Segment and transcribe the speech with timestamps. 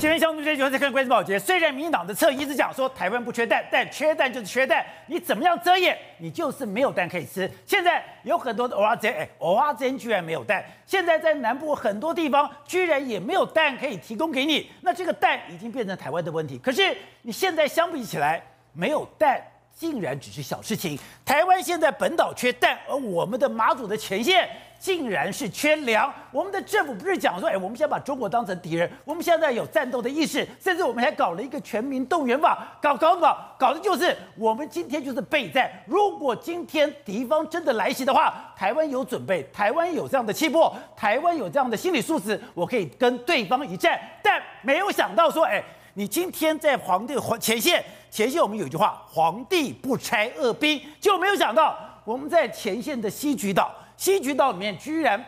[0.00, 1.38] 今天相对这就在看关系保洁。
[1.38, 7.48] 虽然民进党的侧一直讲说台湾不缺蛋，但缺蛋就是缺蛋，你怎么样遮掩，你就是没有蛋可以吃。
[7.66, 10.64] 现在有很多的蚵仔煎，哎，蚵仔煎居然没有蛋。
[10.86, 14.70] 现在在南部很多地方居然也没有蛋可以提供给你。
[14.80, 16.56] 那这个蛋已经变成台湾的问题。
[16.56, 18.42] 可是你现在相比起来，
[18.72, 19.38] 没有蛋
[19.74, 20.98] 竟然只是小事情。
[21.26, 24.48] 台湾现在本岛缺蛋，而我们的马祖的前线。
[24.80, 26.10] 竟然是缺粮！
[26.32, 35.70] 我们的政府不是讲说，哎，我们先把中国当成敌人，我们现在有战斗的意识，甚至我们还搞了一个全民动员法，搞搞搞，搞的就是我们今天就是备战。
[35.86, 44.00] 如果今天敌方真的来袭的话，台湾有准备，台湾有这样的气魄，台湾有这样的心理素质，我可以跟对方一战。
[44.22, 45.62] 但没有想到说，哎，
[45.92, 51.76] 你今天在皇帝前线，前线我们有一句话，皇帝不拆恶兵，就没有想到
[52.06, 53.70] 我们在前线的西莒岛。
[54.00, 55.22] 西莒岛里面居然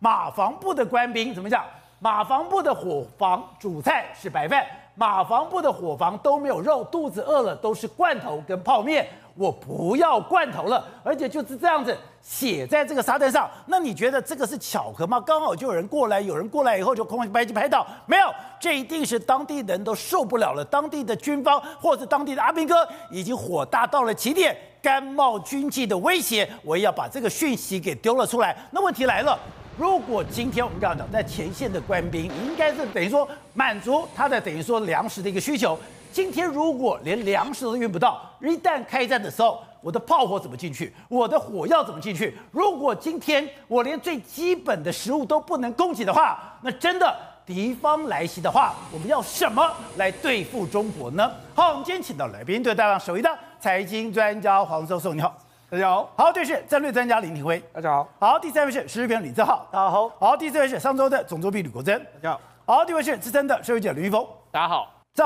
[0.00, 1.64] 马房部的官兵怎么讲？
[2.00, 9.06] 马房部的伙房主菜是白饭，马房部的伙房都没有肉，肚子饿了都是罐头跟泡面。
[9.36, 13.48] 我不要罐头了，而且就是这样子写在这个沙滩上。
[13.66, 15.20] 那你觉得这个是巧合吗？
[15.20, 18.26] 刚好就有人过来，有人过来以后就空拍机拍到，没有，
[18.58, 22.76] 这一定是当地人都受不了了，当地的军方或者当地的阿兵哥
[23.08, 24.56] 已经火大到了极点。
[24.86, 28.56] 甘冒军纪的威胁，我也要把这个讯息给丢了出来。
[28.70, 29.36] 那问题来了，
[29.76, 35.76] 如果今天我们这样讲，在前线的官兵，应该是等于说满足他的等于说粮食的一个需求。
[36.12, 40.94] 今天如果连粮食都运不到，一旦开战的时候，我的炮火怎么进去？
[41.08, 42.38] 我的火药怎么进去？
[42.52, 47.12] 如果今天我连最基本的食物都不能供给的话，那真的。
[47.46, 51.30] 敌方来袭的话，我们要什么来对付中国呢？
[51.54, 53.30] 好，我们今天请到来宾，对搭档首位的
[53.60, 55.32] 财经专家黄教授，你好，
[55.70, 56.10] 大家好。
[56.16, 58.08] 好，对是战略专家林廷辉，大家好。
[58.18, 60.08] 好，第三位是时事评论李正浩，大家好。
[60.18, 62.40] 好，第四位是上周的总作弊吕国珍，大家好。
[62.78, 64.92] 好，第五位是资深的社会记者林裕丰，大家好。
[65.14, 65.24] 这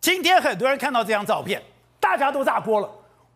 [0.00, 1.60] 今天很多人看到这张照片，
[1.98, 2.88] 大家都炸锅了。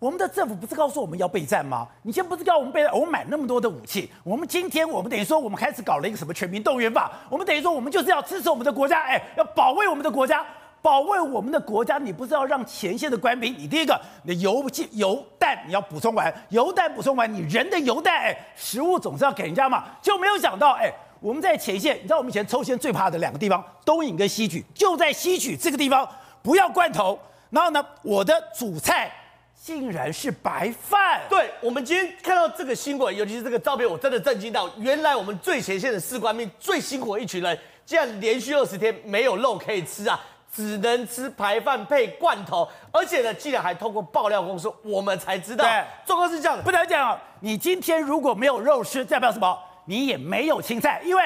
[0.03, 1.87] 我们的政府不是告诉我们要备战吗？
[2.03, 4.11] 你先不是告诉我们备战，我们买那么多的武器。
[4.25, 7.09] 我们今天我们等于说我们开始搞了一个什么全民动员法？
[7.31, 10.45] 我们等于说我们就是要支持我们的国家，哎，要保卫我们的国家，
[10.83, 11.99] 保卫我们的国家。
[11.99, 19.85] 你不是要让前线的官兵，你第一个，你的油油弹你要补充完，油弹补充完，你人的油弹，哎，食物总是要给人家嘛。
[20.03, 26.09] 就没有想到，哎，我们在前线，你知道我们以前抽签最怕的两个地方，东引跟西莒，就在西莒这个地方，
[26.43, 27.17] 不要罐头。
[27.51, 29.09] 然后呢，我的主菜。
[29.65, 31.21] 竟然是白饭！
[31.31, 34.69] 对，我们今天看到这个新闻，尤其是这个照片，我真的震惊到。
[34.77, 37.57] 原来我们最前线的士官兵最辛苦的一群人，
[37.87, 40.21] 竟然连续二十天没有肉可以吃啊，
[40.53, 45.65] 只能吃白饭配罐头，而且呢，竟然还通过爆料公司，我们才知道。
[45.65, 47.17] 对，状况是这样的，不能讲。
[47.39, 49.57] 你今天如果没有肉吃，代表什么？
[49.85, 51.23] 你也没有青菜，因为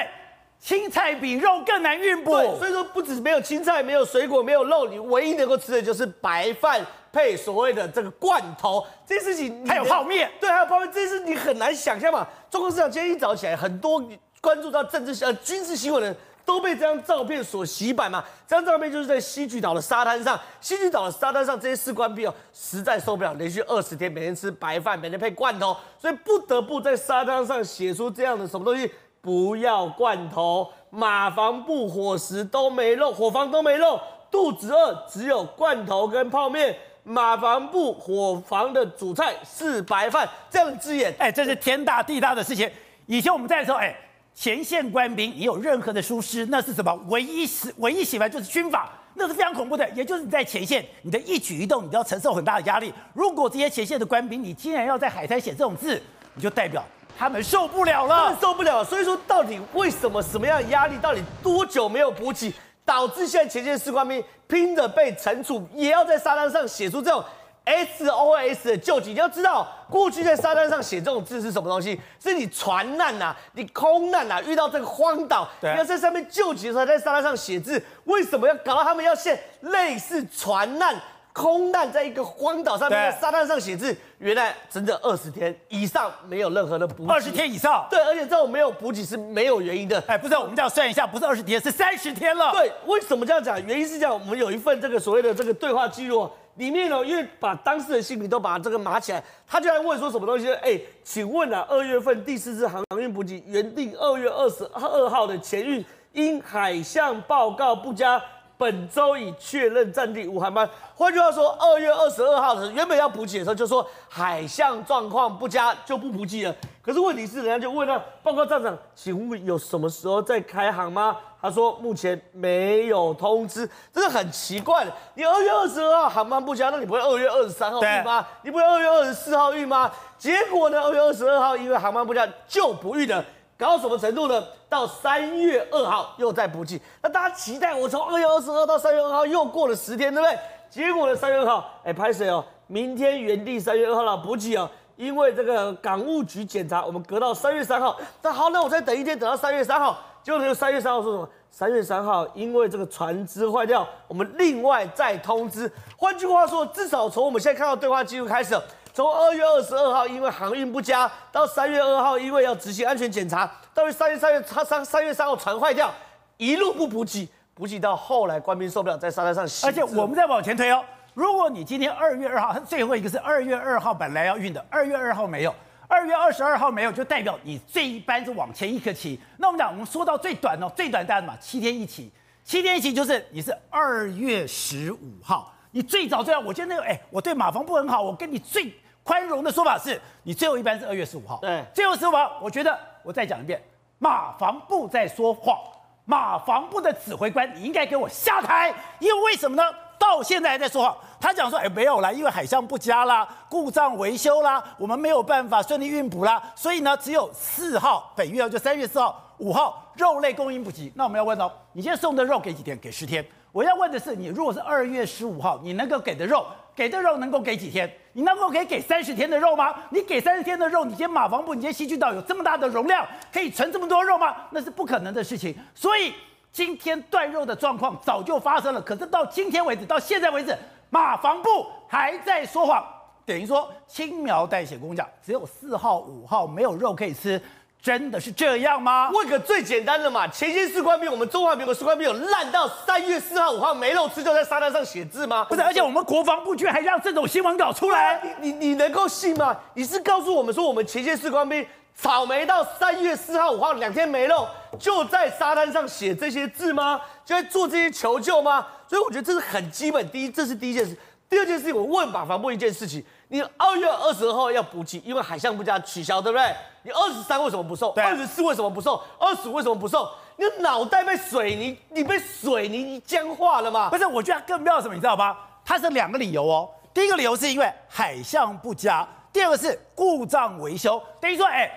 [0.59, 2.33] 青菜比肉更难运补。
[2.59, 6.85] 所以说，不止没有青菜，没有水果，没有肉，你唯一能够吃的就是白饭。
[7.17, 12.27] 配所谓的这个罐头，这件事情还有泡面，对，还有泡面，这件事你很难想象嘛。
[12.47, 13.99] 中国市场今天一早起来，很多
[14.39, 18.23] 关注到政治呃军事新闻的人都被这张照片所洗版嘛。
[18.47, 28.91] 这张照片就是在西莒岛的沙滩上，西莒岛的沙滩上，这些士官兵哦实在受不了，连续二十天每天吃白饭，每天配罐头，所以不得不在沙滩上写出这样的什么东西：
[29.21, 33.99] 不要罐头，马房部伙食都没肉，伙房都没肉，
[34.29, 36.77] 肚子饿只有罐头跟泡面。
[37.07, 42.69] 马房部伙房的主菜是白饭，这样的字眼，哎，这是天大地大的事情。
[43.05, 43.95] 以前我们在说，哎，
[44.35, 46.93] 前线官兵，你有任何的疏失，那是什么？
[47.07, 49.89] 唯一是唯一写完就是军法，那是非常恐怖的。
[49.91, 52.93] 也就是你在前线，你的一举一动，你都要承受很大的压力。
[53.13, 56.01] 如果这些前线的官兵，你竟然要在海滩写这种字，
[56.33, 56.83] 你就代表
[57.17, 58.83] 他们受不了了，受不了。
[58.83, 60.97] 所以说，到底为什么什么样的压力？
[61.01, 62.53] 到底多久没有补给？
[62.87, 67.21] 导致现在前线士官兵拼着被惩处，也要在沙滩上写出这种
[67.65, 69.09] SOS 的救急。
[69.11, 71.99] 你要知道，过去在沙滩上写这种字是什么东西？
[72.23, 77.83] 是你船难呐，你空难呐，遇到这个荒岛，你要在上面救急的时候，在沙滩上写字。
[78.05, 80.95] 为什么要搞到他们要写类似船难？
[81.37, 87.13] 空难在一个荒岛上面，在沙滩上写字，原来整整二十天以上没有任何的补给。
[87.13, 90.03] 二十天以上，对，而且这种没有补给是没有原因的。
[90.07, 92.51] 哎，不是，我们这样算一下，不是二十天，是三十天了。
[92.53, 93.63] 对，为什么这样讲？
[93.67, 100.51] 原因是这样，我们有一份这个所谓的这个对话记录，里面呢，因为把当事人姓名都把这个码起来，他就来问说什么东西？
[100.55, 108.19] 哎，请问啊，二月份第四次航运补给原定二月二十二号的前运，因海象报告不佳。
[108.57, 110.67] 本周已确认暂定无航班。
[110.95, 116.55] 换句话说，二月二十二号的时候，原本要补给的时候就说海象状况不佳就不补给了。
[116.81, 121.15] 可是问题是，人家就问了报告站长，请问有什么时候再开航吗？
[121.39, 124.91] 他说目前没有通知，这是很奇怪的。
[125.13, 128.25] 你二月二十二号航班不佳，那你不会二月二十三号运吗？
[128.41, 129.91] 你不会二月二十四号运吗？
[130.17, 133.23] 结果呢，二月二十二号因为航班不佳就不运了，
[133.57, 134.43] 搞到什么程度呢？
[134.69, 136.79] 到三月二号又再补给。
[137.01, 140.37] 那大家期待我从二月二十二到三月二号又过了十天，对不对？
[140.69, 142.43] 结果呢，三月二号，哎，拍谁哦？
[142.67, 144.69] 明天原地三月二号了补给哦。
[144.95, 147.95] 因为这个港务局检查，我们隔到三月三号。
[148.21, 149.97] 那好，那我再等一天，等到三月三号。
[150.23, 151.29] 结果就三月三号说什么？
[151.49, 155.71] 三月三号因为这个船只坏掉，我们另外再通知。
[155.95, 158.59] 换句话说，至少从我们现在看到对话记录开始，
[158.97, 165.93] 从二月二十二号因为航运不佳，到三月二号因为要执行安全检查，到三月三月他三三月三号船坏掉，
[166.37, 169.69] 一路不补给，补给到后来官兵受不了，在沙滩上。
[169.69, 170.83] 而且我们再往前推哦。
[171.13, 175.53] 如果你今天二月二号，最后一个是二月二号本来要运的，二月二号没有，
[175.87, 179.21] 二月二十二号没有，就代表你这一班是往前一个期。
[179.37, 182.11] 那我们讲，我们说到最短哦，最短单嘛，七天一期，
[182.43, 188.73] 七天一期就是你是二月十五号，你最早最早，我觉得那个哎，我对马房不很好，我跟你最
[189.07, 193.57] 宽容的说法是，你最后一班是二月十五号，对，最后十五号，我觉得我再讲一遍，
[193.99, 195.57] 马房部在说谎，
[196.03, 198.67] 马房部的指挥官你应该给我下台，
[198.99, 199.63] 因为为什么呢？
[199.97, 210.91] 到现在还在说谎，他讲说，哎，没有啦，因为海象不佳啦，故障维修啦，我们没有办法顺利运补啦，所以呢，只有四号，本月就三月四号、五号肉类供应不及。
[210.95, 212.77] 那我们要问哦，你现在送的肉给几天？
[212.77, 213.25] 给十天。
[213.53, 216.45] 我要问的是，你如果是二月十五号，你能够给的肉，
[216.77, 217.91] 给的肉能够给几天？
[218.13, 219.75] 你能够给给三十天的肉吗？
[219.89, 224.35] 你给三十天的肉，你今天马房部，你今天西区岛有这么大的容量，可以存这么多肉吗？
[224.51, 225.53] 那是不可能的事情。
[225.75, 226.13] 所以。
[226.49, 230.57] 今天断肉的状况早就发生了，可是到今天为止，到现在为止，
[230.89, 232.83] 马房部还在说谎，
[233.27, 237.39] 等于说轻描淡写跟我讲，只有四号、五号没有肉可以吃，
[237.81, 239.09] 真的是这样吗？
[239.13, 245.45] 问个最简单的嘛，前线士官兵，我们中华民国士官兵有烂到三月四号、五号没肉吃就在沙滩上写字吗？
[245.45, 249.55] 不是，而且我们国防部居然还让这种新闻稿出来，你你你能够信吗？
[249.73, 251.65] 你是告诉我们说我们前线士官兵？
[251.99, 254.47] 草莓到三月四号、五号两天没肉，
[254.77, 257.01] 就在沙滩上写这些字吗？
[257.25, 258.67] 就在做这些求救吗？
[258.87, 260.07] 所以我觉得这是很基本。
[260.11, 260.95] 第一，这是第一件事。
[261.27, 266.55] 第二件事情，我问马防部一件事情：你二月二十二号要补给，因为海象不佳取消，对不对？
[266.83, 267.93] 你二十三为什么不送？
[267.93, 268.99] 二十四为什么不送？
[269.19, 270.07] 二十五为什么不送？
[270.37, 273.89] 你的脑袋被水泥，你被水泥僵化了吗？
[273.89, 275.35] 不是，我觉得更妙什么，你知道吗？
[275.65, 276.69] 它是两个理由哦。
[276.93, 281.69] 第一个理由是因为海象不佳，第二个是故障维修，等于说，哎。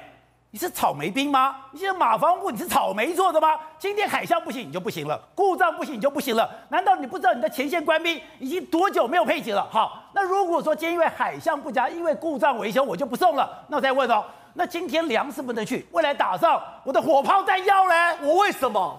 [0.53, 1.55] 你是草莓兵吗？
[1.71, 3.51] 你现在马防部你是草莓做的吗？
[3.79, 6.51] 今天海象不行你就不行了，故障不行你就不行了？
[6.71, 9.65] 难道你不知道你的前线官兵已经多久没有配给了？
[9.71, 14.25] 好，那如果说今天因为海象不佳，因为故障维修我就不送了，那我再问哦，
[14.55, 18.17] 那今天粮食不能去，未来打仗我的火炮弹药呢？
[18.23, 18.99] 我为什么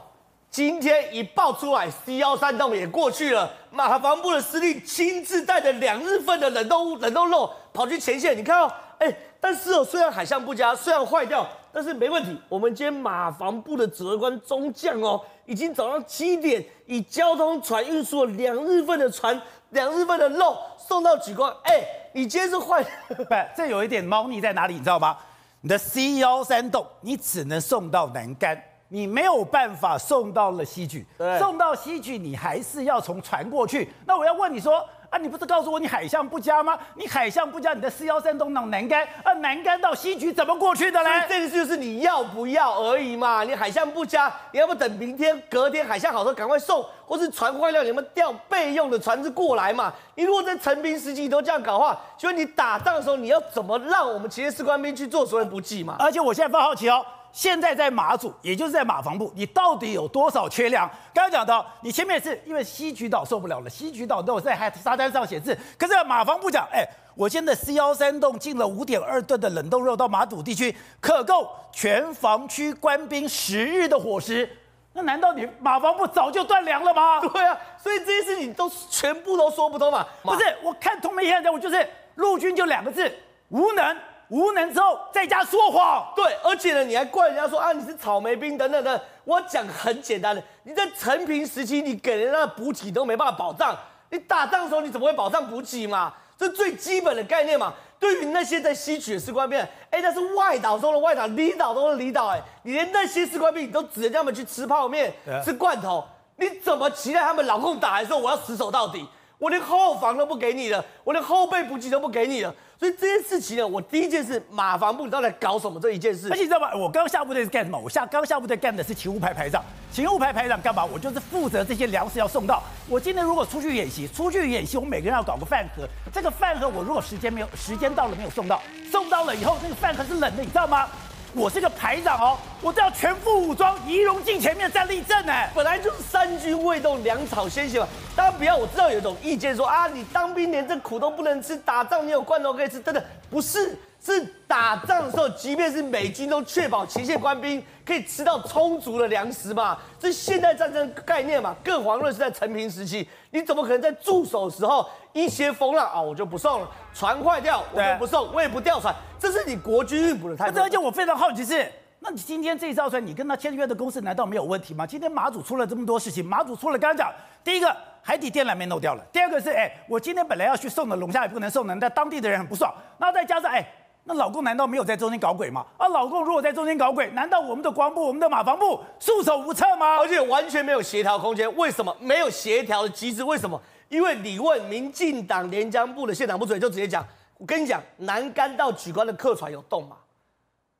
[0.49, 8.71] 今天一爆出来，C 幺三洞也过去了，马防部的司令亲自带着两日份的冷冻冷冻肉跑去前线，你看哦，
[9.01, 9.15] 哎。
[9.43, 11.43] 但是哦，虽然海象不佳，虽然坏掉，
[11.73, 12.39] 但是没问题。
[12.47, 21.51] 我们今天马房部的指挥官中将哦，已经早上七点以交通船运输了两日份的船，两日份的肉送到举光。
[21.63, 21.83] 哎，
[22.13, 22.83] 你今天是坏？
[23.07, 23.25] 不，
[23.57, 24.75] 这有一点猫腻在哪里？
[24.75, 25.17] 你知道吗？
[25.61, 31.03] 你的 C 幺三洞，你只能送到南竿，你没有办法送到了西莒。
[31.17, 33.91] 对，送到西莒，你还是要从船过去。
[34.05, 34.87] 那我要问你说。
[35.11, 36.79] 啊，你不是告诉我你海象不佳吗？
[36.95, 41.09] 你海象不佳，你的四幺三东到南竿，啊，南竿到西局怎么过去的呢？
[41.27, 43.43] 这个就是你要不要而已嘛。
[43.43, 49.91] 你海象不佳，你要不等明天、隔天海象好时候赶快送，或是船坏掉，你们调备用的船只过来嘛。
[50.15, 55.97] 你如果在陈平时期都这样搞的话，就你打仗的时候你要怎么让我们前线士官兵去做所谓补给嘛？
[55.99, 57.05] 而且我现在非常好奇哦。
[57.31, 60.89] 现在在马祖，也就是在马房部，你到底有多少缺粮？
[61.13, 65.57] 刚刚讲到，你前面是因为西莒岛受不了了，西莒岛都有在海沙滩上写字。
[65.77, 66.85] 可是马房部讲，哎，
[67.15, 74.57] 我现在 C 幺三洞进了五点二吨的冷冻肉到马祖地区，可够全防区官兵十日的伙食。
[74.93, 77.21] 那难道你马房部早就断粮了吗？
[77.21, 80.05] 对啊，所以这些事情都全部都说不通嘛。
[80.21, 83.09] 不是，我看通媒现在，我就是陆军就两个字，
[83.47, 83.97] 无能。
[84.31, 88.99] 无能之后在家说谎，对，而且呢，你还怪人家说啊，你是草莓兵等等的。
[89.25, 93.77] 我讲很简单的，你在陈平时期，你给人家的补给都没办法保障，
[94.09, 96.13] 你打仗的时候你怎么会保障补给嘛？
[96.37, 97.73] 这最基本的概念嘛。
[97.99, 99.59] 对于那些在吸取的士官兵，
[99.89, 106.03] 哎，那是外岛中的外岛，离岛中的离岛，哎，你连那些士官兵你都指着他们去吃泡面、吃罐头，
[106.37, 109.05] 你怎么期待他们老共打来说我要死守到底？
[109.41, 112.53] 我连后防都不给你了，我连后备补给都不给你了。
[112.79, 116.27] 所以这件事情呢，我第一件事，马防部你到底在搞什么这一件事？
[116.29, 116.69] 而且你知道吗？
[116.75, 117.79] 我刚下部队是干什么？
[117.79, 119.63] 我下刚下部队干的是勤务排排长。
[119.91, 120.85] 勤务排排长干嘛？
[120.85, 122.61] 我就是负责这些粮食要送到。
[122.87, 125.87] 我今天如果出去演习，出去演习，我每个人要搞个饭盒。
[126.13, 130.87] 这个饭盒我如果时间没有，时间到了没有送到，送到了以后，那个饭盒是冷的，你知道吗？
[131.33, 137.87] 我是个排长哦，我都要全副武装，仪容镜前面站立正呢，本来就是三军未动，粮草先行嘛。
[138.15, 143.77] 大家不要，我知道有一种意见说啊，你当兵连这苦都不能吃，打仗你有罐头可以吃，真的不是。
[144.03, 151.55] 是打仗的时候，即便是美军都确保前线官兵可以吃到充足的粮食嘛，这现代战争概念嘛。
[151.63, 160.59] 更遑论是在陈平时期，你怎么可能在驻守时候一些风浪啊，我就不送了，船坏掉我就不送，我也不调船，这是你国军运补的态度。
[160.59, 164.87] 而且我非常好奇是，那你今天这一艘船，你跟他签约的公司难道没有问题吗？
[164.87, 173.63] 今天马祖出了这么多事情，马祖出了刚刚讲，第一个海底电缆没弄掉了，第二个是哎，我今天本来要去送的龙虾也不能送的，但当地的人很不爽，然后再加上哎。
[174.03, 175.65] 那老公难道没有在中间搞鬼吗？
[175.77, 179.97] 啊，老公如果在中间搞鬼，难道我们的光部、我们的马房部束手无策吗？
[179.97, 183.23] 而且完全没有协调空间，为什么没有协调的机制？
[183.23, 183.61] 为什么？
[183.89, 187.05] 因为你问民进党连江部的县长不准就直接讲，
[187.37, 189.97] 我跟你讲，南竿到莒光的客船有动吗？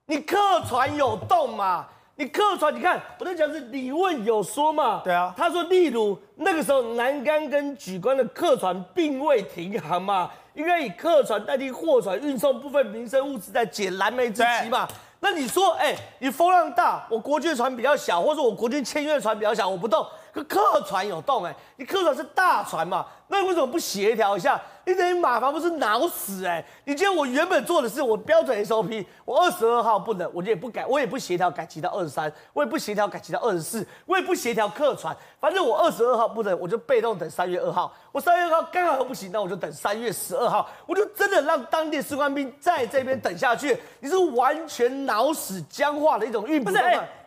[0.07, 0.37] 你客
[0.67, 1.87] 船有动吗？
[2.15, 5.01] 你客船，你看我在讲是李问有说嘛？
[5.03, 10.29] 对啊，他说例如那个时候南竿跟莒关的客船并未停航嘛。
[10.53, 14.85] 应该以客船代替货船运送部分民生物资，在解燃眉之急嘛？
[15.21, 20.05] 那你说，哎、欸，你风浪大，我国军的船比较小，或者我国军签约的船比较小，我不动。
[20.33, 23.05] 可客船有动哎、欸，你客船是大船嘛？
[23.27, 24.59] 那你为什么不协调一下？
[24.85, 26.65] 你等于马房不是脑死哎、欸！
[26.85, 37.93] 你今天我原本做的是我标准 SOP，我二十二号不能，我就也不改，我也不协调改期到二十三，我也不协调改期到二十四，我也不协调客船，反正我二十二号不能，我就被动等三月二号。
[38.11, 43.77] 我三月二号刚好不行，那我就等三月十二号，我就真的让当地士官兵在这边等下去。
[43.99, 46.71] 你是完全脑死僵化的一种运补。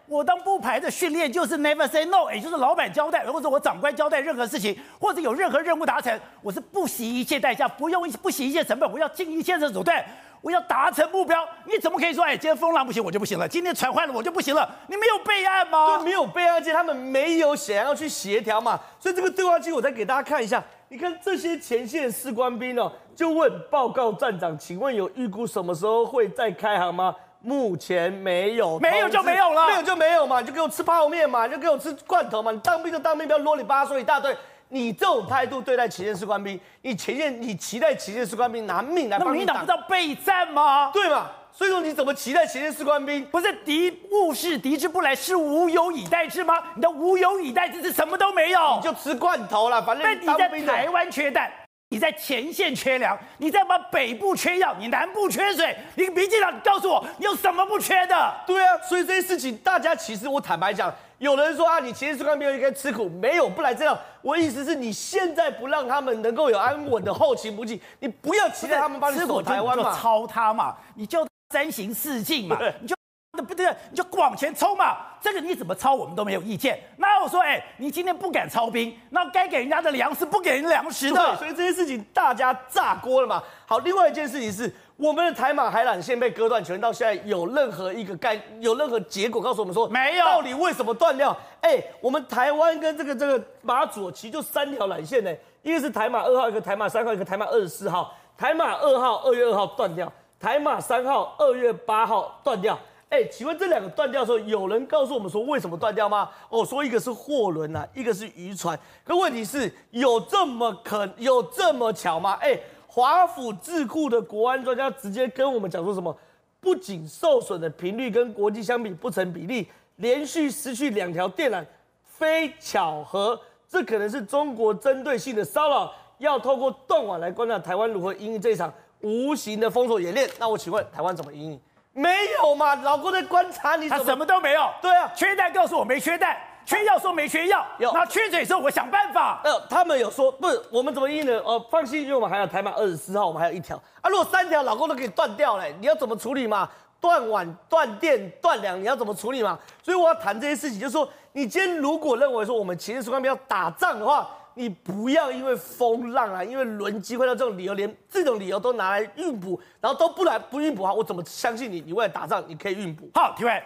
[0.07, 10.05] 我当部排的训练就是 never say no，也就是老板交代或者我长官交代任何事情，或者有任何任务达成，我是不惜一切代价，不用不惜一切成本，我要尽一切的手段，
[10.43, 11.43] 我要达成目标。
[11.65, 14.71] 你怎么可以说，哎，今天风浪不行，我就不行了；今天船坏了，我就不行了？
[14.89, 15.97] 你没有备案吗？
[15.97, 18.79] 对，没有备案，而且他们没有想要去协调嘛。
[19.01, 27.17] 所以这个对话记我再给大家看一下，你看这些前线士官兵哦，就问报告站长，请问有预估什么时候会再开航吗？
[27.45, 34.35] 目前没有，没有就没有了，没有就没有嘛，你就给我吃泡面嘛，你就给我吃罐头嘛，你当兵就当兵，不要啰里吧嗦一大堆。
[34.69, 40.91] 你这种态度对待前线士官兵，你前线你期待前线士官兵拿命来帮你，那民党不知道备战吗？
[40.93, 41.31] 对嘛？
[41.53, 43.25] 所以说你怎么期待前线士官兵？
[43.27, 46.55] 不是敌勿是敌之不来，是无有以待之吗？
[46.75, 51.53] 你的无有以待之是什么都没有，你就吃罐头了，反正你在台湾缺蛋。
[51.91, 58.35] 你在前线缺粮，你在把北部缺药，你南部缺水，你民进党，你告诉我，你有什么不缺的？
[58.47, 63.97] 对啊，所以这些事情，大家其实我坦白讲，有人说啊，你前线士官兵应该吃苦，没有不来这样。
[64.23, 72.95] 我意思是你现在不让他们能够有安稳的后勤补给，你不要期待他们帮你守台湾嘛，操他嘛，你就三行四进嘛，你就。
[73.37, 74.97] 那不对，你就往前冲嘛！
[75.21, 76.79] 这个你怎么抄，我们都没有意见。
[76.99, 83.43] 那我说，哎，你今天不敢操兵，那该给人家的粮食不给人粮食的，所以这些事情大家炸锅了嘛。
[83.67, 90.25] 好，另外一件事情是，我们的台马海缆线被割断，全到现在有任何一个概，有任何结果告诉我们说没有？
[90.25, 91.37] 到底为什么断掉？
[91.61, 98.15] 哎，我们台湾跟这个这个马祖其实就三条缆线呢，一个是台马二号，一个台马三号，一个台马二十四号。
[98.37, 102.77] 台马二号二月二号断掉，台马三号二月八号断掉。
[103.09, 106.29] 哎，请问这两个断掉的时候，有人告诉我们说为什么断掉吗？
[106.49, 108.79] 哦，说一个是货轮呐，一个是渔船。
[109.05, 112.33] 可问题是有这么可有这么巧吗？
[112.41, 116.17] 哎，华府智库的国安专家直接跟我们讲说什么？
[116.61, 121.63] 不仅受损的频率跟国际相比不成比例，连续失去两条电缆，
[122.05, 130.27] 非巧合，这可能是中国针对性的骚扰，要透过断网来观察台湾如何因应这一场无形的封锁演练。
[130.39, 131.61] 那我请问台湾怎么因应？
[131.95, 132.11] 没
[132.43, 134.69] 有嘛，老公在观察你，他什么都没有。
[134.83, 136.37] 对啊，缺蛋告诉我没缺蛋，
[136.67, 139.41] 缺药说没缺药，有那缺水说我想办法。
[139.45, 141.41] 呃，他们有说不是，我们怎么应呢？
[141.45, 144.11] 哦，放心，因为我们还有台满二十四号，我们还有一条啊。
[144.11, 146.69] 如果三条老公都给断掉了，你要怎么处理嘛？
[147.01, 149.57] 断网、断电、断粮，你要怎么处理嘛？
[149.81, 154.29] 所以我要谈这些事情，就是说，你今天如果认为说我们前线士官兵要打仗的话。
[154.55, 161.81] 你不要因为风浪啊，因为轮机会到这种理由，连这种理由都拿来运补，然后都不来不运补啊，我怎么相信你？
[161.81, 163.11] 你为了打仗，你可以运补？
[163.15, 163.63] 好，体委，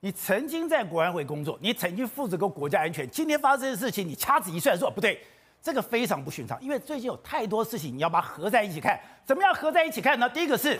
[0.00, 5.20] 你曾经在国安会工作，你曾经负责过国家安全，今天发生的事情，你掐指一算说不对，
[5.62, 9.00] 这个非常不寻常，因为最近有太多事情你要把它合在一起看。
[9.24, 10.28] 怎么样合在一起看呢？
[10.28, 10.78] 第一个是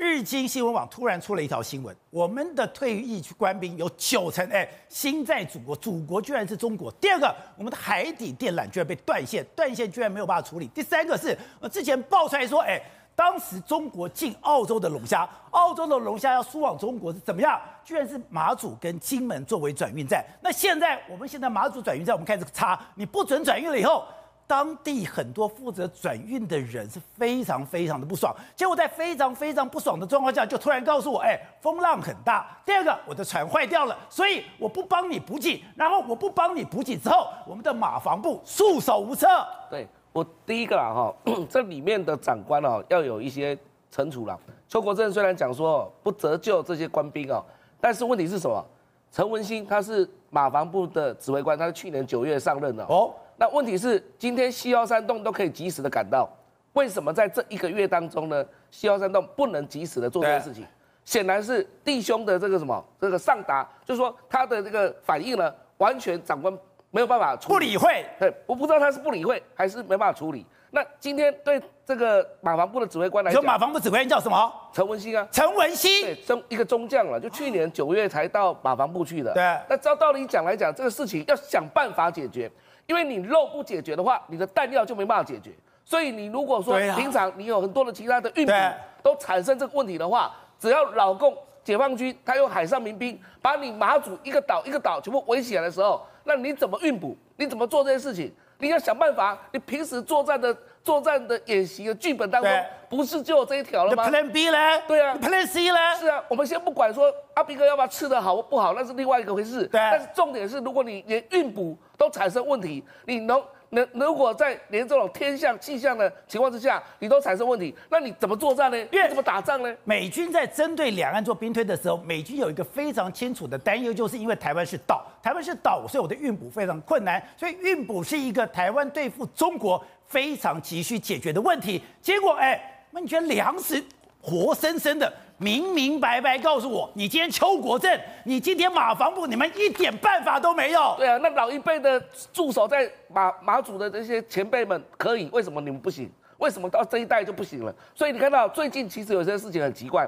[0.00, 6.90] 日经新闻网突然出了一条新闻，我们的退役官兵有九成哎心在祖国，祖国居然是中国。
[6.92, 10.66] 第二个，我们的海底电缆居然被断线，断线居然没有办法处理。
[10.68, 12.80] 第三个是呃之前爆出来说哎。
[13.16, 17.60] 当时中国进澳洲的龙虾，澳洲的龙虾要输往中国是怎么样？
[17.84, 20.24] 居然是马祖跟金门作为转运站。
[20.42, 24.06] 那现在我们现在马祖转运站，我们开始查，你不准转运了以后，
[24.50, 28.34] 当地很多负责转运的人是非常非常的不爽。
[28.56, 32.60] 结果在非常非常不爽的状况下，就突然告诉我，哎，风浪很大。
[32.66, 35.62] 第二个，我的船坏掉了，所以我不帮你补给。
[35.76, 39.28] 然后我不帮你补给之后，我们的马房部束手无策。
[39.70, 39.86] 对。
[40.12, 41.14] 我第一个啦哈，
[41.48, 43.56] 这里面的长官哦，要有一些
[43.94, 44.36] 惩处了。
[44.68, 47.40] 邱国正虽然讲说不折旧这些官兵哦，
[47.80, 48.66] 但是问题是什么？
[49.12, 53.14] 陈文兴他是马房部的指挥官，他是去年九月上任的哦。
[53.40, 56.28] 那问题是今天西幺三洞都可以及时的赶到，
[56.74, 58.44] 为什么在这一个月当中呢？
[58.70, 60.62] 西幺三洞不能及时的做这件事情？
[61.06, 66.56] 显然是弟兄的这个什么这个上达，就是说他的这个反应呢，完全长官。
[66.92, 68.04] 没有办法处理，不理会。
[68.18, 70.44] 对，我不知道他是不理会还是没办法处理。
[70.72, 74.52] 那今天对这个马房部的指挥官来讲，就马防部指挥官叫什么？
[74.72, 75.24] 陈文熙啊。
[75.30, 79.32] 陈文熙，对，中一个中将了，就去年九月才到马房部去的。
[79.32, 79.56] 对。
[79.68, 82.50] 那照道理讲来讲，这个事情要想办法解决，
[82.90, 85.52] 因为你肉不解决的话，你的弹药就没办法解决。
[85.84, 88.52] 所以你如果说平常你有很多的其他的运补
[89.00, 91.32] 都产生这个问题的话，只要老共
[91.62, 97.16] 解放军他用海上民兵把你马祖一个岛一个岛全部围起来的时候，那你怎么运补？
[97.36, 98.34] 你怎么做这些事情？
[98.60, 99.36] 你要想办法。
[99.52, 102.50] 你平时作战的作战的演习的剧本当中，
[102.88, 104.58] 不是就有这一条了吗？Plan B 呢？
[104.86, 105.16] 对啊。
[105.20, 105.76] Plan C 呢？
[105.98, 106.22] 是啊。
[106.28, 109.66] 我们先不管说阿兵哥要不要吃的好或不好，那是另外一个回事。
[109.66, 109.80] 对。
[109.80, 113.42] 但是重点是，如果你连运补都产生问题，你能。
[113.70, 118.76] 那如果在连这种天象气象的情况之下，你都产生问题，那你怎么作战呢？
[118.90, 119.72] 因为怎么打仗呢？
[119.84, 131.80] 美军在针对两岸做兵推的时候，美军有一个非常清楚的担忧，就是因为台湾是岛，台湾是岛，所以我的运补非常困难，所以运补是一个台湾对付中国非常急需解决的问题。
[132.02, 132.60] 结果，哎，
[132.90, 133.80] 那你觉得粮食
[134.20, 135.12] 活生生的？
[135.40, 137.90] 明明白白告诉我，你今天邱国正，
[138.24, 140.94] 你今天马房部，你们一点办法都没有。
[140.98, 141.98] 对啊，那老一辈的
[142.30, 146.12] 驻守在马马祖的这些前辈们可以，为什么你们不行？
[146.36, 147.74] 为什么到这一代就不行了？
[147.94, 150.06] 所以你看到最近其实有些事情很奇怪，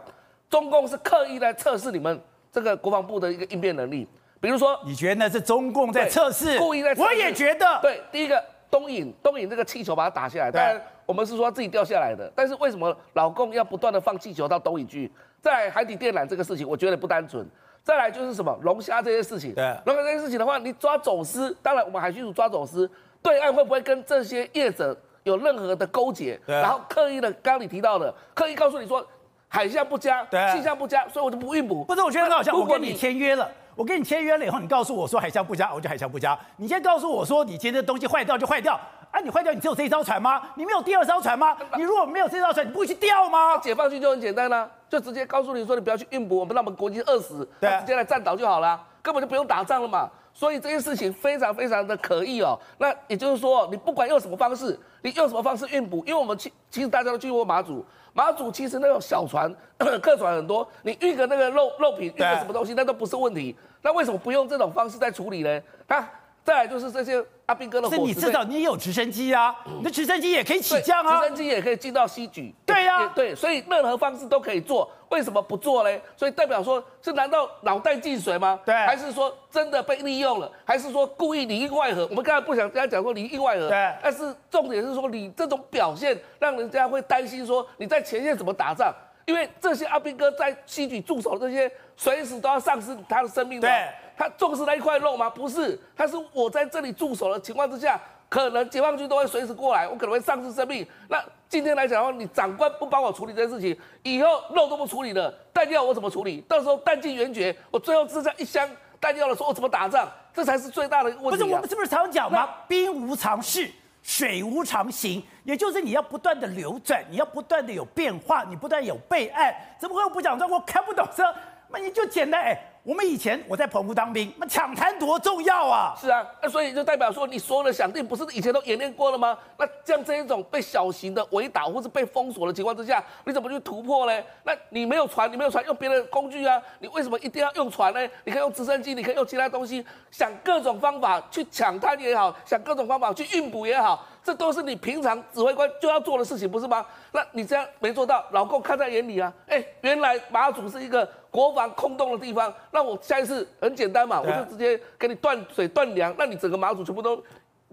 [0.50, 4.06] 中共是刻意在测试你们这个国防部的一个应变能力。
[4.38, 6.58] 比如说，你觉得那是中共在测试？
[6.58, 6.92] 故意在？
[6.94, 7.78] 我也觉得。
[7.80, 15.10] 对，第一个东引东引这个气球把它打下来，当然我们是说自己掉下来的，但是为什么老公要不断的放气球到东引去？
[15.40, 17.46] 在海底电缆这个事情，我觉得不单纯。
[17.82, 22.88] 再来就是什么龙虾这些事情，对，龙虾这些事情的话，你抓走私，当然我们海巡署抓走私，
[23.20, 26.40] 对岸会不会跟这些业者有任何的勾结？
[26.46, 29.04] 对，然后刻意的，刚刚你提到的，刻意告诉你说
[29.48, 31.82] 海象不佳，对，气象不佳，所以我就不运补。
[31.82, 32.54] 不是，我觉得很好笑。
[32.56, 36.38] 我跟你签约了，我跟你签约了以后，你告诉我说海象不佳，我就海象不佳。
[36.58, 38.80] 你先告诉我说你今天的东西坏掉就坏掉。
[39.12, 39.20] 啊！
[39.20, 40.42] 你坏掉，你只有这一艘船吗？
[40.54, 41.54] 你没有第二艘船吗？
[41.76, 43.58] 你如果没有这艘船，你不会去钓吗？
[43.58, 50.08] 解放军就很简单啦、啊，就直接告诉你说，你不要去运补，我们让我们国军饿死，对，直接来占岛就好了，根本就不用打仗了嘛。
[50.34, 52.58] 所以这件事情非常非常的可疑哦。
[52.78, 59.54] 那也就是说，你不管用什么方式，你用什么方式运补，因为我们其其实大家都去过马祖，马祖其实那种小船、
[60.00, 63.54] 客船很多，你运个那个肉肉品，运个什么东西，那都不是问题。
[63.82, 65.60] 那为什么不用这种方式在处理呢？
[65.88, 66.10] 啊？
[66.44, 72.52] 再来就是这些阿兵哥的，是你至少你也有直升机啊，你的直升机也可以起降啊，直升机也可以进到西局。
[72.66, 76.02] 对呀、啊，对，所以任何方式都可以做，为什么不做嘞？
[76.16, 78.58] 所以代表说是难道脑袋进水吗？
[78.64, 80.50] 对，还是说真的被利用了？
[80.64, 82.06] 还是说故意里应外合？
[82.10, 88.92] 我们刚才不想跟他讲说里应外合，对，但是重点是说你这种表现让人家会担心说你在前线怎么打仗？
[89.26, 93.68] 因为这些阿兵哥在西局驻守，这些随时都要丧失他的生命的。
[93.68, 93.86] 对。
[94.16, 95.28] 他重视那一块肉吗？
[95.30, 100.86] 不是，他是我在这里驻守的情况之下，可能解放军都会随时过来，我可能会丧失生命。
[101.08, 106.40] 那今天来讲的话，你长官不帮我处理这件事情，以后肉都不处理了，弹药我怎么处理？
[106.48, 108.68] 到时候弹尽援绝，我最后只剩一箱
[109.00, 110.08] 弹药的时候，我怎么打仗？
[110.34, 112.48] 这才是最大的问题、不是我们是不是常讲吗？
[112.66, 113.70] 兵无常势，
[114.02, 119.54] 水无常形，也就是你要不断的流转，你要不断的有变化，你不断有备案。
[119.78, 120.46] 怎么会不讲这？
[120.46, 121.22] 我看不懂这，
[121.68, 122.58] 那你就简单哎。
[122.84, 125.94] 我们以前我在澎湖当兵，那抢滩多重要啊！
[126.00, 129.38] 是啊，那所以就代表说，你所有的想定不是以前都演练过了吗？
[129.56, 134.22] 那像这一种被小型的围岛或是被封锁的情况之下，你怎么去突破呢？
[134.42, 136.60] 那你没有船，你没有船，用别的工具啊？
[136.80, 138.00] 你为什么一定要用船呢？
[138.24, 144.04] 你可以用直升机，你可以用其他东西，想各种方法去抢滩也好，想各种方法去运补也好。
[144.24, 146.86] 这都是你平常指挥官就要做的事情，不是吗？
[147.10, 149.32] 那你这样没做到，老共看在眼里啊！
[149.48, 157.22] 哎，原来马祖是一个国防空洞的地方，那我下一次很简单嘛，我就直接给你断水断粮，那你整个马祖全部都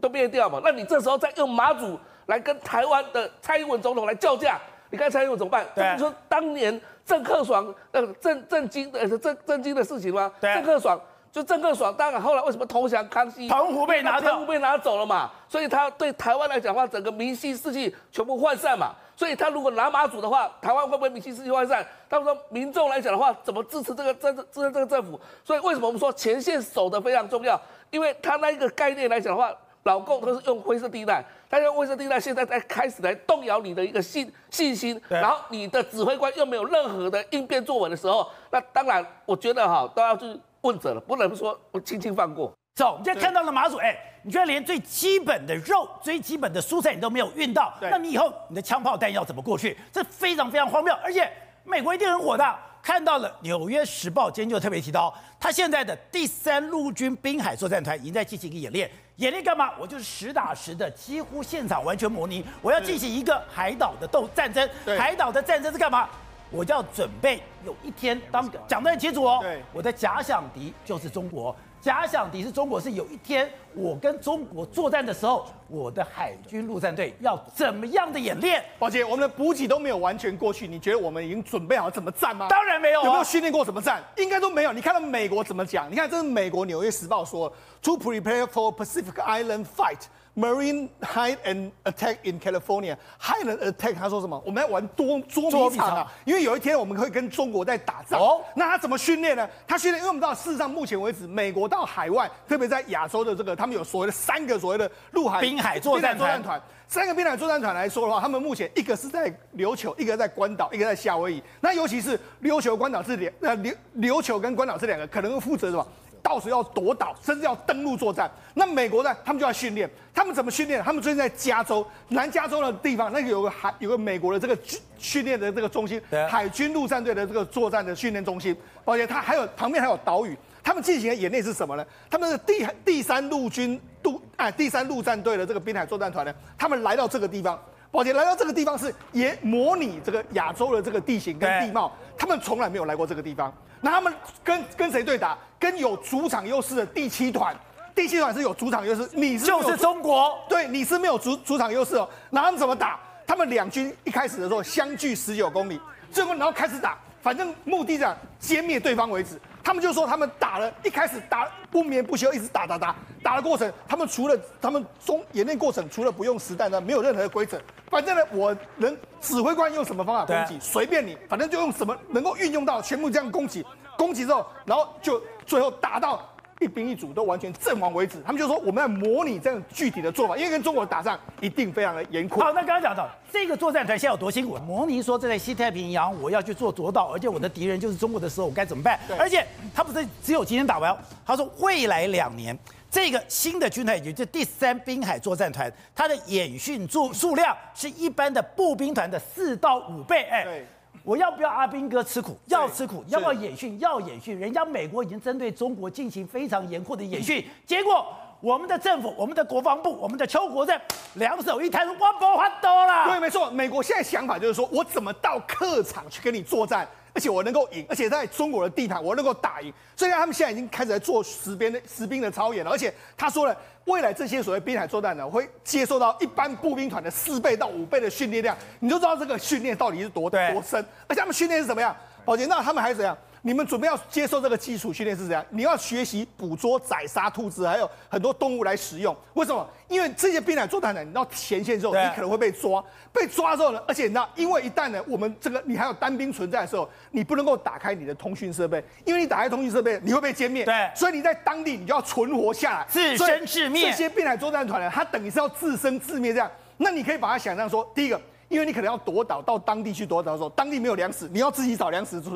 [0.01, 0.59] 都灭掉嘛。
[0.63, 4.59] 那你这时候再用马祖来跟台湾的蔡英文总统来叫价，
[4.89, 5.63] 你看蔡英文怎么办？
[5.75, 10.31] 对，你说当年郑克爽呃郑郑经呃郑郑经的事情吗？
[10.41, 10.99] 对，郑克爽。
[11.31, 13.47] 就郑克爽，当然后来为什么投降康熙？
[13.47, 18.93] 澎湖被拿掉，澎湖被拿走了嘛，所以他对台湾来讲的话，整个民心士气全部涣散嘛。
[19.15, 21.85] 所以他如果拿马祖的话，台湾会不会民心士气涣散？
[22.09, 25.19] 他们说民众来讲的话，怎么支持这个政支持这个政府？
[25.43, 27.59] 所以为什么我们说前线守得非常重要？
[27.91, 40.25] 因为他那一个概念来讲的话，老共都是用灰色地带，他用灰色地带现在在开始来动摇你的一个信信心，然后你的指挥官又没有任何的应变作为的时候，那当然我觉得哈都要去。
[40.61, 42.53] 问责了，不能说我轻轻放过。
[42.75, 43.93] 走，你现在看到了马祖，哎，
[44.23, 49.77] 你居然连最基本的肉、最基本的蔬菜你都没有运到，那你以后你的枪炮弹药怎么过去？
[49.91, 50.93] 这非常非常荒谬。
[51.03, 51.29] 而且
[51.65, 59.73] 美国一定很火大，看到了《纽约时报》今天就特别提到，他现在的第三陆军滨海作战团已经在进行一个演练，演练干嘛？
[59.77, 64.69] 我就是实打实的，几乎现场完全模拟，我要进行一个海岛的斗战争。
[64.97, 66.07] 海岛的战争是干嘛？
[66.51, 78.63] 我就要准备有一天当讲得很清楚哦，对，我的假想敌就是中国，假想敌是中国，是有一天我跟中国作战的时候，我的海军陆战队要怎么样的演练？
[78.79, 82.47] 宝杰，我们的补给都没有完全过去，你觉得我们已经准备好怎么战吗？
[82.49, 84.03] 当然没有，有没有训练过怎么战？
[84.17, 84.73] 应该都没有。
[84.73, 85.89] 你看到美国怎么讲？
[85.91, 87.51] 你看这是美国《纽约时报》说
[87.83, 90.05] ，To prepare for Pacific Island fight。
[90.39, 92.97] Marine hide and attack in California.
[93.19, 94.41] Hide and attack，他说什么？
[94.45, 96.08] 我们要玩捉捉迷藏啊！
[96.23, 98.17] 因为有一天我们会跟中国在打仗。
[98.17, 99.47] 哦，那他怎么训练呢？
[99.67, 106.41] 他训练，因为我们知道，事实上目前为止，美国到海外，特别在亚洲的这个，他们有所谓的三个所谓的陆海滨海作战团。
[106.88, 111.43] 三个滨海作战团来说的话，他们目前一个是在琉球，一个在关岛，一个在夏威夷。
[111.60, 115.86] 那尤其是琉球、关岛这两，那，琉琉球跟关岛这两个，可能会负责什么？
[116.21, 118.29] 到时候要夺岛，甚至要登陆作战。
[118.53, 119.15] 那美国呢？
[119.23, 119.89] 他们就要训练。
[120.13, 120.84] 他们怎么训练？
[120.84, 128.55] 他们最近在加州，南加州的地方，那个有个海，有个美国的这个训训练的这个中心，海军陆战队的这个作战的训练中心。
[128.84, 130.38] 而且它还有旁边还有岛屿。
[130.62, 131.86] 他们进行的演练是什么呢？
[132.10, 141.91] 他们的第第三陆军陆哎第三陆战队的这个滨海作战团呢，他们来到这个地方，宝杰来到这个地方是也模拟这个亚洲的这个地形跟地貌。
[142.17, 143.51] 他们从来没有来过这个地方。
[143.81, 144.13] 那他们
[144.43, 145.37] 跟跟谁对打？
[145.59, 147.53] 跟有主场优势的第七团，
[147.93, 152.09] 第七团是有主场优势，你是就是中国，对，你是没有主主场优势哦。
[152.29, 152.99] 那他们怎么打？
[153.27, 155.79] 他们两军一开始的时候相距十九公里，
[156.11, 159.39] 最后然后开始打，反正目的讲歼灭对方为止。
[159.63, 167.61] 他们就说他们打了一开始打不眠不休，一直打打打打的过程，他们除了他们中演练过程，除了不用实弹呢，没有任何的规则。
[167.89, 173.65] 反正呢，我能指挥官用什么方法攻击，随便你，反正就用什么能够运用到，全部这样攻击。
[173.97, 176.23] 攻击之后，然后就最后打到
[176.59, 178.21] 一兵一卒都完全阵亡为止。
[178.25, 182.39] 他们就说我们要模拟这样具体的做法，因为跟中国打仗一定非常的严酷。
[182.41, 184.57] 好，那刚刚讲到这个作战团现在有多辛苦？
[184.57, 188.99] 模拟说这在西太平洋我要去做夺岛，而且我的敌人就是中国的时候，我该怎么办？
[189.17, 190.95] 而且他不是只有今天打完，
[191.25, 192.57] 他说未来两年
[192.91, 200.23] 这个新的军团，也就是第三滨海作战团，它的演训数数量是一般的步兵团的四到五倍。
[200.23, 200.61] 哎。
[201.09, 202.37] 我要不要阿兵哥吃苦？
[202.45, 203.79] 要吃苦，要不要演训？
[203.79, 204.39] 要演训。
[204.39, 208.05] 人家美国已经针对中国进行非常严酷的演训，结果
[208.39, 210.79] 我们的政府、我们的国防部、我们的邱国正
[211.15, 213.07] 两手一摊，我不发抖了。
[213.07, 216.87] 对，没错，美国现在想法就是说，我怎么到客场去跟你作战？
[217.19, 222.71] 而且我能够赢，而且在中国的地盘我能够打赢，所以他们现在已经开始在做实边的实兵的操演了。
[222.71, 223.53] 而且他说了，
[223.84, 230.79] 未来这些所谓滨海作战呢，会接受到一般步兵团的四倍到五倍的训练量，你就知道这个训练到底是多多深。
[231.08, 231.93] 而且他们训练是怎么样？
[232.23, 233.17] 宝杰，那他们还是怎样？
[233.41, 235.45] 你们准备要接受这个基础训练是怎样？
[235.49, 239.15] 你要学习捕捉、宰杀兔子，还有很多动物来食用。
[239.34, 239.67] 为什么？
[239.88, 242.84] 因为这些兵来作战呢，你到前线之后，你可能会被抓。
[243.12, 250.65] 被抓之后呢，而且你知道，因为一旦呢，我们这个你还有单兵存在的时候，你不能够打开你的通讯设备，因为你打开通讯设备，你会被歼灭。
[250.65, 253.89] 对，所以你在当地你就要存活下来，自生自灭。
[253.89, 256.52] 这些兵来作战团呢，它等于是要自生自灭这样。
[256.78, 262.30] 那你可以把它想象说，第一个，因为你可能要夺岛到当地去夺岛的时候，当地没有粮食，你要自己找粮食吃。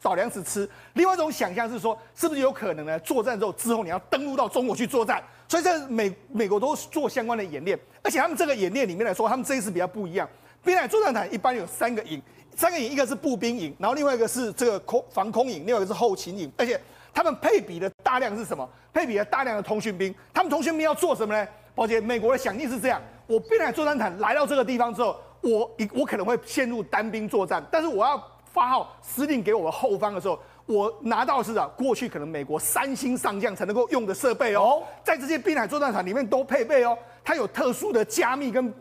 [0.00, 0.68] 找粮食吃。
[0.94, 2.98] 另外一种想象是说，是不是有可能呢？
[3.00, 5.22] 作战之后之后，你要登陆到中国去作战。
[5.48, 10.26] 所以这美美国都做相关的演练，而且他们这个演练里面来说，他们这一次比较不一样。
[10.64, 12.22] 滨海作战团一般有三个营，
[12.56, 16.50] 三个营，一个是步兵营，然后另外一个是这个空防空营，另外一个是后勤营。
[16.56, 16.80] 而且
[17.12, 18.66] 他们配比的大量是什么？
[18.94, 20.14] 配比了大量的通讯兵。
[20.32, 21.46] 他们通讯兵要做什么呢？
[21.74, 28.16] 宝杰，美国的想定是这样：我滨海作战ฐ来到这个地方之后，我一我可能会陷入单兵作战，但是我要
[28.52, 38.74] 发号施令给我们后方的时候，我拿到的是啊，过去可能美国三星上将才能够用的设备哦，在这些滨海作战场里面都配备哦，它有特殊的加密跟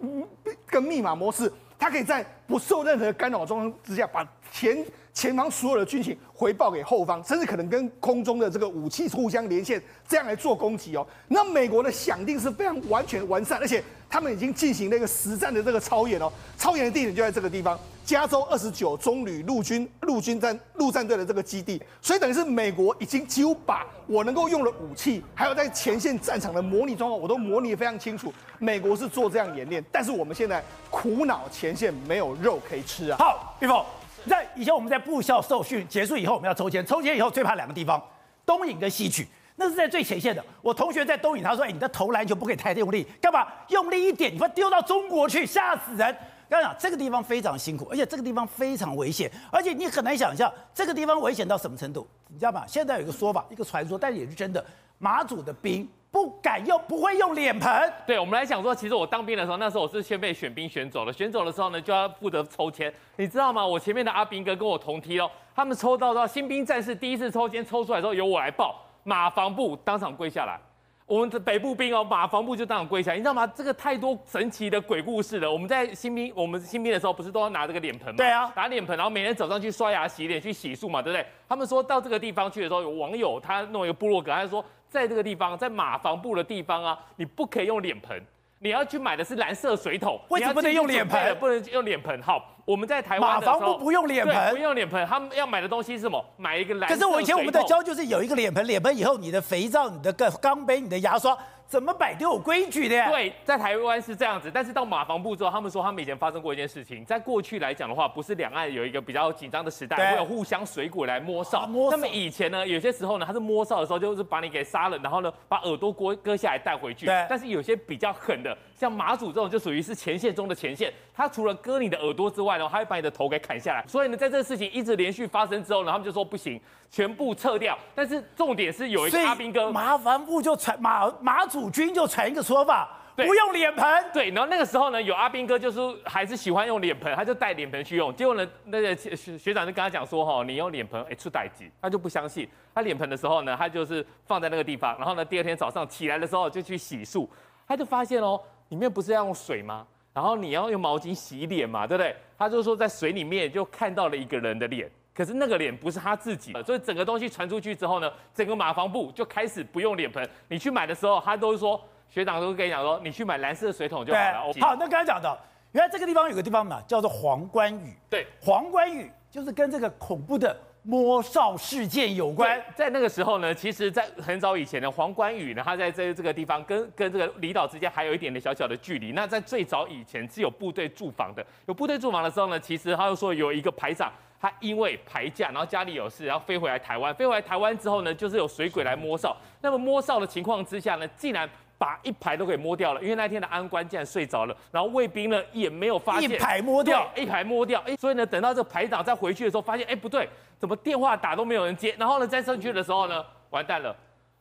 [0.66, 4.86] 跟密码模式，它可以在不受任何干扰状况之下把前。
[5.14, 11.06] 前方所有的军情回报给后方，甚至可能跟空中的这个武器互相连线，这样来做攻击哦。
[11.28, 16.32] 那美国的想定是非常完全完善，而且他们已经进行了一个实战的这个操演哦。
[16.58, 21.82] 操演的地点就在这个地方，加州二十九中旅陆军陆军战陆战队的这个基地。
[22.02, 28.34] 所以等于是美国已经几乎把我能够用的武器，还有在前线战场的模拟状况，我都模拟得非常清楚。
[28.60, 33.18] 美国是做这样演练，但是我们现在苦恼前线没有肉可以吃啊。
[33.20, 33.84] 好，玉凤。
[34.28, 38.02] 在以前我们在部校受训结束以后，我们要抽签，抽签以后最怕两个地方，
[38.46, 40.44] 东引跟西举，那是在最前线的。
[40.62, 43.48] 我同学在东引，他说：“哎，你的投篮球不可以太用力，干嘛？
[43.70, 46.16] 用力一点，你会丢到中国去，吓死人。”
[46.50, 52.66] 刚讲这个地方非常辛苦，而且这个地方非常危险，而且你很难想象这个地方危险到什么程度，你知道吗？
[52.68, 54.64] 现在有一个说法，一个传说，但也是真的，
[54.98, 55.88] 马祖的兵。
[56.12, 57.94] 不敢用，不会用脸盆。
[58.06, 61.14] 对，我们来讲说，其实我当兵的时候，那时候我是先被选兵选走了。
[61.14, 62.94] 选走的时候呢，就要负责抽签。
[63.16, 63.66] 你知道吗？
[63.66, 70.60] 我前面的阿兵哥跟我同梯哦，他们抽到到新兵战士第一次抽签抽出来之后，由我来报，马防部当场跪下来。
[71.06, 73.14] 我们的北部兵哦，马防部就当场跪下。
[73.14, 73.48] 你知道吗？
[73.48, 75.50] 这个太多神奇的鬼故事了。
[75.50, 78.18] 我们在新兵，我们新兵的时候不是都要拿这个脸盆吗？
[78.18, 81.26] 对啊，拿脸盆，然后每天早上去刷牙洗脸去洗漱嘛，对不对？
[81.48, 84.64] 他们说到这个地方去的时候，有网友他弄一个部落格，他就说。
[84.92, 88.22] 在这个地方，在马房部的地方啊，你不可以用脸盆，
[88.60, 90.20] 你要去买的是蓝色水桶。
[90.28, 91.34] 为什么不能用脸盆？
[91.40, 92.22] 不能用脸盆。
[92.22, 96.22] 好，我们在台湾马房部不用脸盆，不用脸盆，他们要买的东西是什么？
[96.36, 97.10] 买一个蓝色水桶。
[97.10, 101.38] 可是我以前我们的教就是有一个脸盆，脸盆以后你的肥皂、你的个钢杯、你的牙刷。
[101.72, 103.10] 怎么摆都有规矩的呀？
[103.10, 111.66] 对，在台湾是这样子，但是到马房部之后，他们说他们以前发生过一件事情，在过去来讲的话，不是两岸有一个比较紧张的时代，会有互相水果来摸哨。
[111.66, 111.96] 摸哨。
[111.96, 117.06] 那么以前呢，有些时候呢，他是摸哨的时候，就是把你给杀了，然后呢，把耳朵割割下来带回去。
[117.06, 117.26] 对。
[117.30, 123.86] 但是有些比较狠的，像马祖这种，就属于是前线中的前线，他除了割你的耳朵之外呢，他会把你的头给砍下来。
[123.86, 126.60] 所以呢，在这个事情一直连续发生之后呢，他们就说不行。
[126.90, 134.06] 全部撤掉，但是重点是有一个阿兵哥，麻烦部就传马马祖军就传一个说法，不用脸盆。
[134.12, 138.14] 对，然后那个时候呢，有阿兵哥就是还是喜欢用脸盆，他就带脸盆去用。
[138.14, 142.46] 结果呢，那个学学长就跟他讲说，哈，你用脸盆，哎，出代志，他就不相信。
[142.76, 147.26] 他脸盆的时候呢，他就是放在那个地方，然后呢，第二天早上起来的时候就去洗漱，
[147.66, 148.38] 他就发现哦，
[148.72, 149.86] 里面不是要用水吗？
[150.14, 152.16] 然后你要用毛巾洗脸嘛，对不对？
[152.38, 154.90] 他就说在水里面就看到了一个人的脸。
[155.14, 160.28] 可是那个脸不是他自己的，所以整个东西传出去之后呢，整个马防部就开始不用脸盆。
[160.48, 161.80] 你去买的时候，他都说
[162.10, 164.54] 学长都跟你讲说，你去买蓝色的水桶就好了。
[164.62, 165.38] 好，那刚才讲到，
[165.74, 167.94] 原来这个地方有个地方嘛，叫做皇冠屿。
[168.10, 172.60] 对，皇冠屿就是跟这个恐怖的摸哨事件有关。
[172.76, 179.12] 在那个时候呢，其实，在很早以前呢，黄冠宇呢，他在这这个地方跟跟这个离岛之间还有一点点小小的距离。
[179.12, 184.12] 那在最早以前是有部队驻防的，有部队驻防的时候呢，其实他又说有一个排长。
[184.42, 187.14] 他因为排假，然后家里有事，然后飞回来台湾。
[187.14, 189.38] 飞回来台湾之后呢，就是有水鬼来摸哨。
[189.62, 191.48] 那么摸哨的情况之下呢，竟然
[191.82, 193.02] 把一排都给摸掉了。
[193.02, 196.30] 因为那天的安官竟然睡着了，然后卫兵呢也没有发现。
[196.30, 197.82] 一排摸掉，一排摸掉。
[197.88, 201.96] 哎，所以呢，等到这个排长再回去的时候，发现哎不对，怎么电话打都没有人接？
[201.98, 203.96] 然后呢，再上去的时候呢，完蛋了，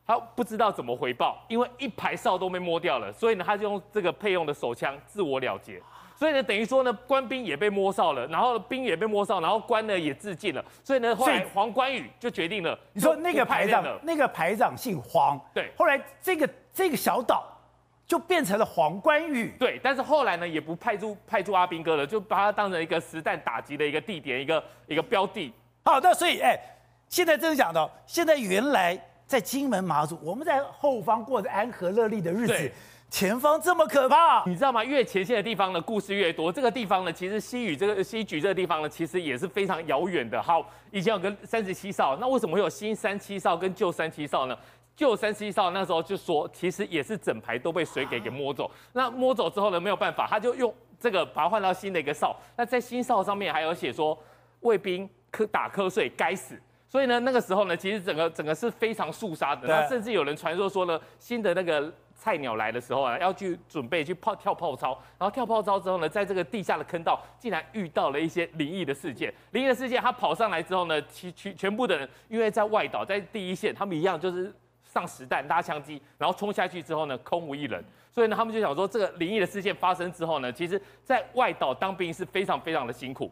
[0.05, 3.11] 他不知道怎么回报，因为一排哨都被摸掉了。
[3.11, 5.81] 所以呢，他就用这个配用的手枪自我了结。
[6.15, 10.63] 所以呢，等于说呢，官兵也被摸哨了，然后兵也被摸哨，然后官呢也自尽了。
[10.83, 12.77] 所以呢，后来黄关羽就决定了。
[12.93, 15.71] 你说那个排长，那个排长姓黄，对。
[15.75, 17.45] 后来这个这个小岛
[18.07, 19.79] 就变成了皇冠屿，对。
[19.83, 25.53] 但是后来呢，也不派驻派驻阿兵哥了，就把它当成一个实弹打击的一个地点，一个一个标的。
[25.83, 26.59] 好，那所以哎，
[27.07, 32.71] 现在真的讲到，现在原来在金门马祖，我们在后方过着安和乐利的日子。
[33.09, 34.81] 前方这么可怕，你知道吗？
[34.81, 36.49] 越前线的地方呢，故事越多。
[36.49, 40.41] 这个地方呢，其实西屿这个西举这个地方呢，其实也是非常遥远的。
[40.41, 44.57] 好，以前有个三十七哨，那为什么会有新三七哨跟旧三七哨呢？
[44.95, 48.69] 旧三十一哨那时候就说，其实也是整排都被水给给摸走。
[48.93, 52.35] 那摸走之后呢，没有办法，他就用这个把它换到新的一个哨。
[52.55, 54.17] 那在新哨上面还有写说，
[54.61, 56.59] 卫兵瞌打瞌睡，该死。
[56.87, 59.67] 所以呢，那个时候呢，其实整个整个是非常肃杀的。
[59.67, 61.91] 那甚至有人传说说呢，新的那个。
[62.13, 69.33] 菜鸟来的时候啊，要去准备去泡跳泡操，然后跳泡操之后呢，在这个地下的坑道，竟然遇到了一些灵异的事件。
[69.53, 74.53] 灵异的事件，他跑上来之后呢，其全全部的人，因为在外岛，在第一线，他们一样就是
[74.91, 77.81] 上实弹拉枪机，然后冲下去之后呢，空无一人。
[78.11, 83.31] 所以呢，他们就想说，这个灵异的事件发生之后呢，其实在外岛当兵是非常非常的辛苦。